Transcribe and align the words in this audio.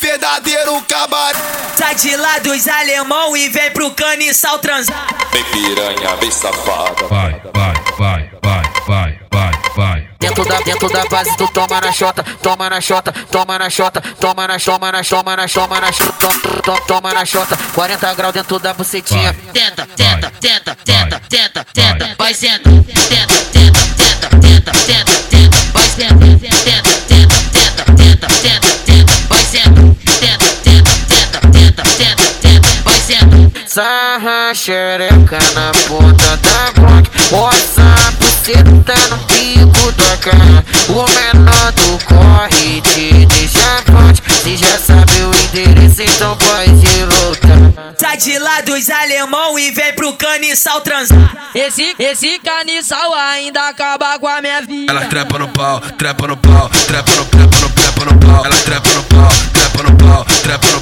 verdadeiro 0.00 0.82
cabaré. 0.82 1.38
Sai 1.78 1.94
de 1.94 2.16
lá 2.16 2.38
dos 2.40 2.66
alemão 2.66 3.36
e 3.36 3.48
vem 3.48 3.70
pro 3.70 3.90
caniçal 3.92 4.58
transar. 4.58 5.06
Vem 5.30 5.44
piranha, 5.44 6.16
vem 6.16 6.30
safada. 6.30 7.06
vai, 7.08 7.40
vai, 7.54 7.74
vai, 7.96 8.30
vai, 8.42 8.70
vai, 8.86 9.20
vai, 9.30 9.52
vai. 9.76 10.08
Dentro 10.18 10.44
da, 10.44 10.60
dentro 10.60 10.88
da 10.88 11.04
base 11.06 11.36
tu 11.36 11.48
toma 11.48 11.80
na 11.80 11.92
chota, 11.92 12.24
toma 12.42 12.70
na 12.70 12.80
chota, 12.80 13.12
toma 13.30 13.58
na 13.58 13.70
chota, 13.70 14.00
toma 14.20 14.46
na 14.46 14.58
toma 14.58 14.92
na 14.92 15.02
toma 15.02 15.36
na 15.36 15.48
toma 15.48 15.80
na 15.80 15.92
toma, 15.92 16.62
toma, 16.62 16.80
toma 16.82 17.12
na 17.12 17.24
chota, 17.24 17.56
40 17.74 18.14
graus 18.14 18.32
dentro 18.32 18.58
da 18.58 18.72
bucetinha. 18.74 19.34
Tenta, 19.52 19.86
tenta, 19.96 20.30
tenta, 20.40 20.76
tenta, 20.84 21.20
tenta, 21.28 21.66
tenta, 21.72 22.14
vai 22.18 22.34
senta, 22.34 22.70
tenta, 23.08 23.31
Sarra 33.72 34.52
xereca 34.52 35.38
na 35.54 35.72
ponta 35.88 36.36
da 36.36 36.70
Glock, 36.72 37.10
roça 37.30 37.82
buceta 38.20 38.94
no 39.08 39.18
pico 39.24 39.92
da 39.92 40.14
cara. 40.18 40.62
O 40.90 41.06
menor 41.08 41.72
do 41.72 42.04
corre 42.04 42.82
te 42.82 43.24
deixa 43.24 43.82
forte, 43.90 44.22
se 44.42 44.58
já 44.58 44.76
sabe 44.76 45.22
o 45.22 45.34
endereço 45.34 46.02
então 46.02 46.36
pode 46.36 47.04
lutar. 47.04 47.94
Sai 47.98 48.18
de 48.18 48.38
lá 48.38 48.60
dos 48.60 48.90
alemão 48.90 49.58
e 49.58 49.70
vem 49.70 49.94
pro 49.94 50.12
caniçal 50.18 50.82
transar. 50.82 51.50
Esse, 51.54 51.96
esse 51.98 52.38
caniçal 52.40 53.14
ainda 53.14 53.70
acaba 53.70 54.18
com 54.18 54.28
a 54.28 54.42
minha 54.42 54.60
vida. 54.60 54.92
Ela 54.92 55.06
trepa 55.06 55.38
no 55.38 55.48
pau, 55.48 55.80
trepa 55.80 56.26
no 56.26 56.36
pau, 56.36 56.68
trepa 56.86 57.10
no, 57.14 57.24
trepa 57.24 57.56
no, 57.58 57.70
trepa 57.70 58.04
no 58.04 58.18
pau. 58.18 58.44
Ela 58.44 58.56
trepa 58.56 58.88
no 58.92 59.02
pau, 59.04 59.28
trepa 59.54 59.82
no 59.82 59.96
pau, 59.96 60.24
trepa 60.42 60.68
no, 60.68 60.81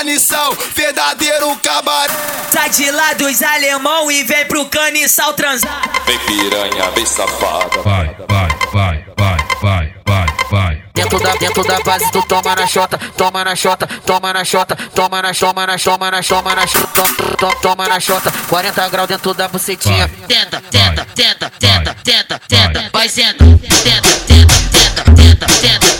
caniçal, 0.00 0.56
verdadeiro 0.74 1.54
cabaré. 1.56 2.12
Sai 2.50 2.70
de 2.70 2.90
lá 2.90 3.12
dos 3.12 3.42
alemão 3.42 4.10
e 4.10 4.22
vem 4.24 4.46
pro 4.46 4.64
caniçal 4.66 5.34
transar. 5.34 5.82
Vem 6.06 6.18
piranha, 6.20 6.90
vem 6.94 7.04
safada. 7.04 7.82
Vai, 7.82 8.16
vai, 8.26 8.48
vai, 8.72 9.04
vai, 9.16 9.38
vai, 9.60 9.94
vai, 10.06 10.26
vai. 10.50 10.82
Dentro 10.94 11.20
da, 11.20 11.34
dentro 11.36 11.64
da 11.64 11.80
base 11.80 12.10
tu 12.10 12.22
toma 12.22 12.54
na 12.54 12.66
chota, 12.66 12.98
toma 13.16 13.44
na 13.44 13.54
chota, 13.54 13.86
toma 14.06 14.32
na 14.32 14.44
chota, 14.44 14.76
toma 14.94 15.22
na 15.22 15.34
toma 15.34 15.66
na 15.66 15.78
toma 15.78 16.10
na 16.10 16.22
toma 16.22 16.54
na 16.54 16.66
toma, 16.66 17.54
toma 17.60 17.88
na 17.88 18.00
chota, 18.00 18.32
40 18.48 18.88
graus 18.88 19.08
dentro 19.08 19.34
da 19.34 19.48
bucetinha. 19.48 20.10
Tenta, 20.26 20.62
tenta, 20.70 21.06
tenta, 21.14 21.50
tenta, 21.50 21.94
tenta, 22.02 22.40
tenta, 22.48 22.90
vai 22.92 23.08
senta, 23.08 23.44
tenta, 23.44 24.18
tenta, 24.26 24.54
tenta, 24.70 25.04
tenta, 25.14 25.46
tenta, 25.46 25.99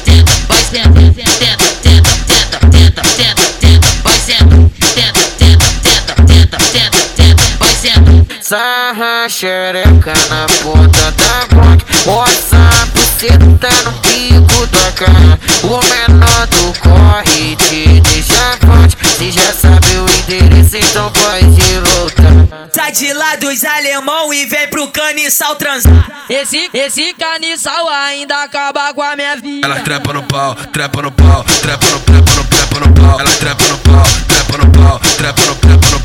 Sarra 8.51 9.29
xereca 9.29 10.13
na 10.29 10.45
ponta 10.61 11.13
da 11.13 11.47
Glock, 11.55 11.85
roça 12.05 12.57
a 12.57 12.87
buceta 12.87 13.69
no 13.85 13.93
pico 14.01 14.67
da 14.67 14.91
cara. 14.91 15.39
O 15.63 15.79
menor 15.87 16.47
do 16.49 16.81
corre 16.81 17.55
te 17.55 18.01
deixa 18.01 18.59
forte, 18.67 18.97
se 19.17 19.31
já 19.31 19.53
sabe 19.53 19.99
o 19.99 20.35
endereço 20.35 20.79
então 20.79 21.13
pode 21.13 21.79
lutar. 21.79 22.69
Sai 22.75 22.91
de 22.91 23.13
lá 23.13 23.37
dos 23.37 23.63
alemão 23.63 24.35
e 24.35 24.45
vem 24.47 24.67
pro 24.67 24.89
caniçal 24.89 25.55
transar. 25.55 26.11
Esse, 26.29 26.69
esse 26.75 27.15
caniçal 27.15 27.89
ainda 27.89 28.43
acaba 28.43 28.93
com 28.93 29.03
a 29.03 29.15
minha 29.15 29.37
vida. 29.37 29.65
Ela 29.65 29.79
trepa 29.79 30.13
no 30.13 30.25
pau, 30.25 30.57
trepa 30.57 31.03
no 31.03 31.13
pau, 31.13 31.45
trepa 31.45 31.87
no, 31.87 32.01
trepa 32.01 32.35
no, 32.35 32.45
trepa 32.45 32.81
no 32.81 32.95
pau. 32.95 33.21
Ela 33.21 33.31
trepa 33.31 33.65
no 33.69 33.79
pau, 33.79 34.07
trepa 34.27 34.59
no 34.59 34.73
pau, 34.73 35.01
trepa 35.17 35.45
no, 35.45 35.55
trepa 35.55 35.91
no, 35.93 36.00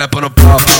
trepa 0.00 0.20
no 0.22 0.30
pau. 0.30 0.46
Ela 0.46 0.79